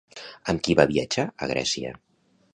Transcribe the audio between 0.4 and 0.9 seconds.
Amb qui va